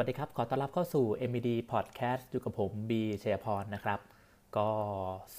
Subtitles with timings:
[0.00, 4.00] วัสดีครับ ขอต้อนรับเข้าสู่ MED Podcast อยู่กับผมบีเชยพรนะครับ
[4.56, 4.68] ก็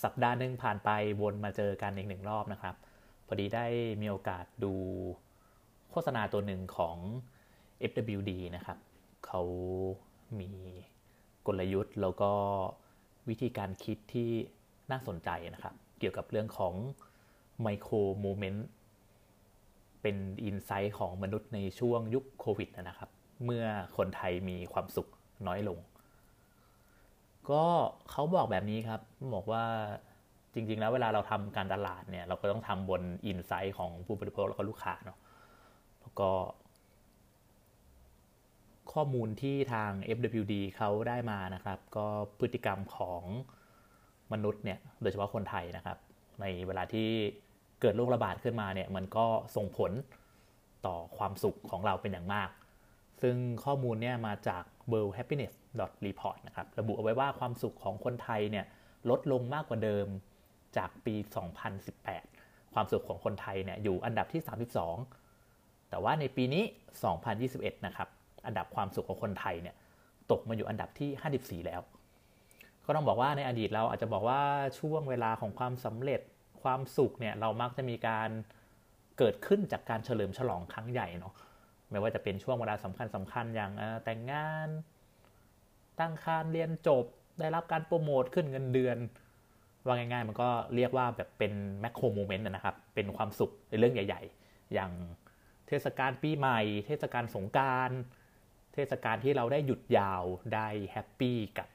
[0.03, 0.89] สัปดาห์หนึ่งผ่านไป
[1.21, 2.75] วนมาเจอกันอีกหนึ่งรอบนะครับ
[3.27, 3.65] พอดีได้
[4.01, 4.73] มีโอกาสดู
[5.91, 6.97] โฆษณาตัวหนึ่งของ
[7.91, 8.77] FWD นะครับ
[9.25, 9.41] เขา
[10.39, 10.51] มี
[11.47, 12.31] กลยุทธ์แล้วก็
[13.29, 14.29] วิธีการคิดที่
[14.91, 16.73] น่าสนใจนะครับ เกี่ยวกับเรื่องของ
[17.61, 18.67] ไมโครโมเมนต์
[20.01, 23.09] เป็นอินไซต์ของมนุษย์ในช่วงยุคโควิดนะครับ
[23.45, 23.65] เมื่อ
[23.97, 25.07] คนไทยมีความสุข
[25.47, 25.79] น้อยลง
[27.51, 27.63] ก็
[28.11, 29.01] เขาบอกแบบนี้ครับ
[29.35, 29.63] บอกว่า
[30.53, 35.17] จริง ๆ แล้วเวลาเราทำการตลาดเนี่ย เราก็ต้องทำบนอินไซต์ของผู้บริโภคแล้วก็ลูกค้าเนาะ
[36.01, 36.31] แล้วก็
[38.93, 42.07] ข้อมูลที่ทาง FWD เขาได้มานะครับ ก็
[42.39, 43.21] พฤติกรรมของ
[44.33, 45.97] มนุษย์เนี่ยโดยเฉพาะคนไทยนะครับ
[46.41, 47.07] ในเวลาที่
[47.81, 49.25] เกิดโรคระบาดขึ้นมาเนี่ย มันก็
[49.55, 49.91] ส่งผล
[50.85, 52.49] ต่อความสุขของเราเป็นอย่างมาก
[53.21, 55.53] ซึ่งข้อมูลเนี่ยมาจาก World Happiness
[56.07, 58.65] Report นะครับ ระบุเอาไว้ว่าความสุขของคนไทยเนี่ย
[59.09, 60.07] ลดลงมากกว่าเดิม
[60.77, 61.15] จากปี
[61.93, 64.41] 2018 ความสุขของคนไทยเนี่ยอยู่อันดับที่
[65.15, 66.63] 32 แต่ว่าในปีนี้
[67.25, 68.09] 2021 นะครับ
[68.45, 69.75] อันดับความสุขของคนไทยเนี่ย
[70.31, 71.81] ตกมาอยู่อันดับที่ 54 แล้ว
[72.85, 74.41] ก็ต้องบอกว่าในอดีตเราอาจจะบอกว่า
[74.79, 76.21] ช่วงเวลาของความสำเร็จ
[76.63, 78.29] ความสุขเนี่ยเรามักจะมีการ
[79.17, 81.33] เกิดขึ้นจากการเฉลิมฉลองครั้งใหญ่เนาะ
[81.91, 83.71] ไม่ว่าจะเป็นช่วงเวลาสำคัญสำคัญอย่าง
[84.03, 84.69] แต่งงาน
[85.99, 87.05] ตั้งครรภ์เรียนจบ
[87.39, 88.97] ได้รับการโปรโมทขึ้นเงินเดือน
[89.85, 94.91] ว่าง่าย ๆ มันก็เรียกว่าแบบเป็นแมคโครโมเมนต์นะครับ เป็นความสุขในเรื่องใหญ่ ๆ อย่าง
[95.67, 97.91] เทศกาลปีใหม่ เทศกาลสงกรานต์
[98.73, 100.23] เทศกาลที่เราได้หยุดยาว
[100.53, 101.67] ได้ happy กับ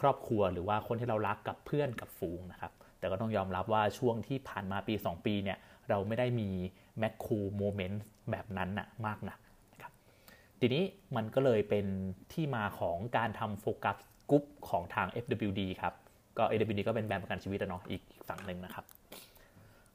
[0.00, 6.48] ครอบครัวหรือว่าคนที่เรารักกับเพื่อนกับฝูงนะครับ แต่ก็ต้องยอมรับว่าช่วงที่ผ่านมาปี 2 ปีเนี่ยเราไม่ได้มี
[6.98, 9.43] magical moment แบบนั้นนะมากนักนะครับ
[10.66, 10.84] ทีนี้
[11.16, 11.86] มันก็เลยเป็น
[12.32, 13.96] ที่มาของการทำ focus
[14.30, 15.94] group ของทาง FWD ครับ
[16.38, 18.84] ก็ FWD ก็เป็นแบรนด์ประกันชีวิตนะเนาะอีกฝั่งหนึ่งนะครับ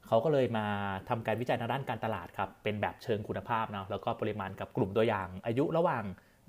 [0.06, 0.66] เขาก็เลยมา
[1.08, 6.04] ทำการวิจัยทางด้านการตลาดครับ เป็นแบบเชิงคุณภาพเนาะแล้วก็ปริมาณกับกลุ่มตัวอย่าง อายุระหว่าง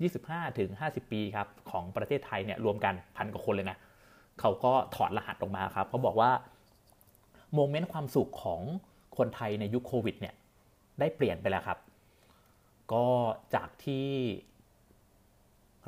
[0.06, 3.78] 25 ถึง 50 ปีครับ ของประเทศไทยเนี่ยรวมกันพันกว่าคนเลยนะ
[4.40, 6.30] เขาก็ถอดรหัสออกมาครับเขาบอกว่า
[7.54, 8.60] โมเมนต์ความสุขของ
[9.18, 10.34] คนไทยในยุคโควิดเนี่ย
[11.00, 11.78] ได้เปลี่ยนไปแล้วครับ
[12.92, 13.06] ก็
[13.54, 14.08] จากที่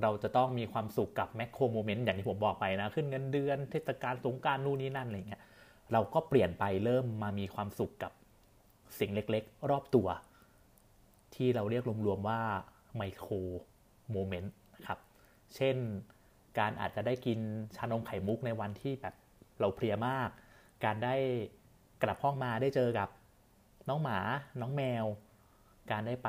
[0.03, 5.43] เราจะต้องมีความสุขกับแมคโครโมเมนต์อย่างที่ผมบอกไปนะ ขึ้นเงินเดือนเทศกาลสงการนู่นนี่นั่นอะไรเงี้ย
[5.93, 8.12] เราก็เปลี่ยนไปเริ่มมามีความสุขกับ
[8.98, 10.09] สิ่งเล็กๆ รอบตัว
[11.34, 12.41] ที่เราเรียกรวมๆว่า
[12.97, 13.32] micro
[14.10, 14.98] moment นะครับ
[15.54, 15.76] เช่น
[16.59, 17.38] การอาจจะได้กิน
[17.76, 19.14] ชานมไข่มุกในวันที่แบบ
[19.60, 20.28] เราเพลียมาก
[20.84, 21.14] การได้
[22.03, 23.09] กลับห้องมาได้เจอกับ
[23.88, 24.19] น้องหมา
[24.60, 25.04] น้องแมว
[25.91, 26.28] การได้ไป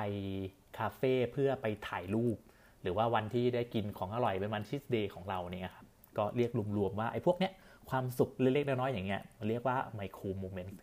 [0.78, 2.38] คาเฟ่เพื่อไปถ่ายรูป
[2.82, 5.86] หรือว่าวันที่ได้กินของอร่อยเป็นวัน cheat day ของเราเนี่ยครับ
[6.18, 7.54] ก็เรียกรวมๆว่าไอ้พวกเนี้ย
[7.90, 10.78] ความสุขเล็กๆน้อยๆอย่างเงี้ยเรียกว่า micro moment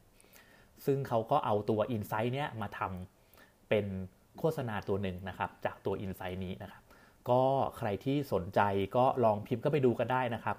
[0.86, 3.86] ซึ่งเขาก็เอาตัว insight เนี้ยมาทำเป็น
[4.38, 6.82] โฆษณาตัวหนึ่งนะครับ จากตัว insight นี้นะครับ
[7.30, 7.42] ก็
[7.78, 8.60] ใครที่สนใจ
[8.96, 10.56] ก็ลองพิมพ์ก็ไปดูกันได้นะครับ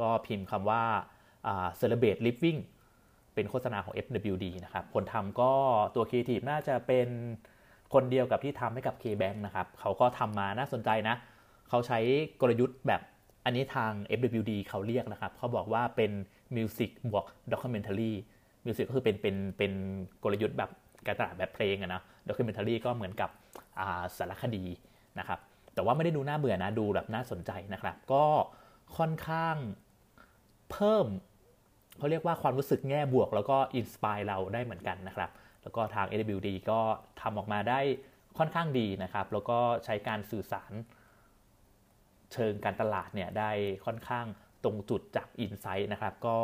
[0.00, 0.82] ก็พิมพ์คำว่า
[1.80, 2.60] celebrate living
[3.34, 5.52] เป็นโฆษณาของ FWD นะครับ คนทำก็
[5.94, 7.08] ตัวครีเอทีฟน่าจะเป็น
[7.94, 11.16] คนเดียวกับที่ทำให้กับ KBank นะครับเขาก็ทำมาน่าสนใจนะ
[11.68, 11.98] เขาใช้
[12.40, 13.00] กลยุทธ์แบบ
[13.44, 16.12] อันนี้ทาง FWD เขาเรียกนะครับ เขาบอกว่าเป็น
[16.56, 18.12] Music บวก Documentary
[18.64, 19.72] Music ก็คือเป็นเป็นเป็น
[20.22, 20.70] กลยุทธ์แบบ
[21.06, 23.30] การตลาดแบบเพลงอะนะ Documentary ก็เหมือนกับ
[24.16, 24.64] สารคดี
[25.18, 25.38] นะครับ
[25.74, 28.24] แต่ว่าไม่ได้ดูน่าเบื่อนะ ดูแบบน่าสนใจนะครับ ก็
[28.96, 29.56] ค่อนข้าง
[30.70, 31.06] เพิ่ม
[31.98, 35.30] เขาเรียกว่าความรู้สึกแง่บวก แล้วก็อินสปายเราได้เหมือนกันนะครับ
[35.62, 36.80] แล้วก็ทาง AWD ก็
[37.20, 37.80] ทำออกมาได้
[38.38, 40.72] ค่อนข้างดีนะครับ แล้วก็ใช้การสื่อสาร
[42.32, 43.50] เชิงการตลาดเนี่ยได้
[43.84, 44.26] ค่อนข้าง
[44.64, 46.36] ตรงจุดจากอินไซต์นะครับ ก็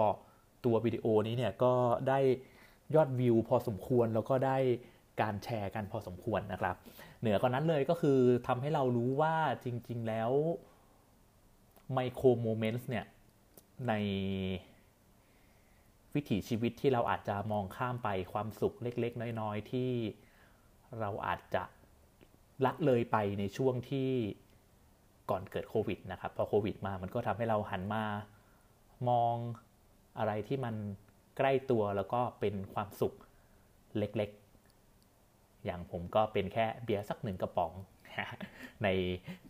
[0.64, 1.74] ตัววิดีโอนี้เนี่ยก็
[2.08, 2.20] ได้
[2.94, 4.58] ยอดวิวพอสมควรแล้วก็ได้
[5.22, 6.76] การแชร์กันพอสมควรนะครับ
[7.20, 9.34] เหนือกว่านั้นเลยก็คือทำให้เรารู้ว่า
[9.64, 10.30] จริง ๆ แล้ว
[11.92, 13.06] ไมโครโมเมนต์เนี่ย
[13.88, 13.92] ใน
[16.14, 19.90] วิถีชีวิตที่เราอาจจะมองข้ามไปความสุขเล็ก ๆ น้อย ๆ ที่
[21.00, 21.62] เราอาจจะ
[22.64, 24.10] ละเลยไปในช่วงที่
[25.30, 28.04] ก่อนเกิดโควิดนะครับ พอโควิดมามันก็ทำให้เราหันมา
[29.08, 29.36] มอง
[30.18, 30.74] อะไรที่มัน
[31.38, 33.14] ใกล้ตัวแล้วก็เป็นความสุข
[33.98, 37.72] เล็กๆ อย่างผมก็เป็นแค่เบียร์สักหนึ่งกระป๋อง
[38.82, 38.88] ใน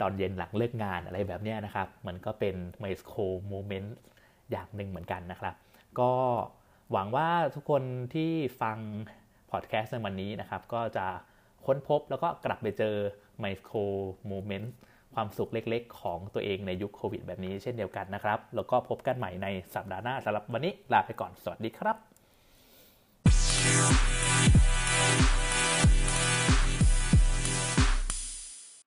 [0.01, 3.97] ตอนเย็นหลังเลิกงานอะไรแบบนี้นะครับ มันก็เป็นไมโครโมเมนต์
[4.51, 5.55] อย่างหนึ่งเหมือนกันนะครับ
[6.01, 6.13] ก็
[6.93, 7.83] หวังว่าทุกคน
[8.15, 8.31] ที่
[8.63, 8.79] ฟัง
[9.51, 11.07] พอดแคสต์ในวันนี้นะครับ ก็จะ
[11.67, 12.95] ค้นพบแล้วก็กลับไปเจอ
[13.41, 13.77] ไมโคร
[14.27, 14.73] โมเมนต์
[15.15, 22.14] ความสุขเล็กๆ ของตัวเองในยุคโควิดแบบนี้เช่นเดียวกันนะครับ แล้วก็พบกันใหม่ในสัปดาห์หน้าสำหรับวันนี้ลาไปก่อนสวัสดีครับ